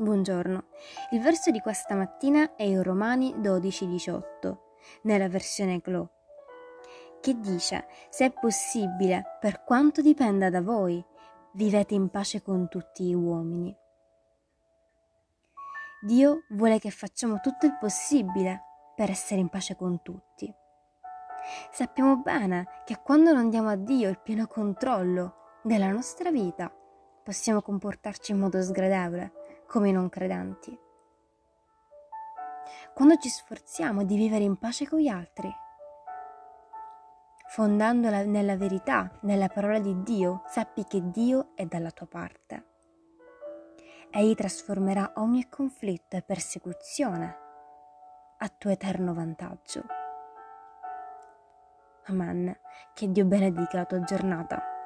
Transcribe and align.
Buongiorno. 0.00 0.66
Il 1.10 1.20
verso 1.20 1.50
di 1.50 1.58
questa 1.58 1.96
mattina 1.96 2.54
è 2.54 2.62
in 2.62 2.84
Romani 2.84 3.34
12:18, 3.40 4.58
nella 5.02 5.28
versione 5.28 5.80
Glow, 5.80 6.08
che 7.20 7.36
dice: 7.40 7.88
Se 8.08 8.26
è 8.26 8.32
possibile, 8.32 9.38
per 9.40 9.64
quanto 9.64 10.00
dipenda 10.00 10.50
da 10.50 10.62
voi, 10.62 11.04
vivete 11.54 11.94
in 11.94 12.10
pace 12.10 12.42
con 12.42 12.68
tutti 12.68 13.06
gli 13.06 13.12
uomini. 13.12 13.76
Dio 16.02 16.44
vuole 16.50 16.78
che 16.78 16.90
facciamo 16.90 17.40
tutto 17.40 17.66
il 17.66 17.76
possibile 17.76 18.62
per 18.94 19.10
essere 19.10 19.40
in 19.40 19.48
pace 19.48 19.74
con 19.74 20.00
tutti. 20.02 20.48
Sappiamo 21.72 22.18
bene 22.18 22.82
che 22.84 23.00
quando 23.02 23.32
non 23.32 23.50
diamo 23.50 23.70
a 23.70 23.74
Dio 23.74 24.08
il 24.08 24.20
pieno 24.20 24.46
controllo 24.46 25.58
della 25.64 25.90
nostra 25.90 26.30
vita, 26.30 26.72
possiamo 27.24 27.60
comportarci 27.60 28.30
in 28.30 28.38
modo 28.38 28.62
sgradevole 28.62 29.32
come 29.68 29.90
i 29.90 29.92
non 29.92 30.08
credenti. 30.08 30.76
Quando 32.94 33.16
ci 33.18 33.28
sforziamo 33.28 34.02
di 34.02 34.16
vivere 34.16 34.42
in 34.42 34.56
pace 34.56 34.88
con 34.88 34.98
gli 34.98 35.08
altri, 35.08 35.54
fondandola 37.48 38.24
nella 38.24 38.56
verità, 38.56 39.10
nella 39.22 39.48
parola 39.48 39.78
di 39.78 40.02
Dio, 40.02 40.42
sappi 40.46 40.84
che 40.84 41.10
Dio 41.10 41.50
è 41.54 41.66
dalla 41.66 41.90
tua 41.90 42.06
parte. 42.06 42.66
Egli 44.10 44.34
trasformerà 44.34 45.12
ogni 45.16 45.48
conflitto 45.48 46.16
e 46.16 46.22
persecuzione 46.22 47.36
a 48.38 48.48
tuo 48.48 48.70
eterno 48.70 49.12
vantaggio. 49.12 49.84
Amen. 52.06 52.58
Che 52.94 53.12
Dio 53.12 53.26
benedica 53.26 53.76
la 53.76 53.84
tua 53.84 54.00
giornata. 54.00 54.77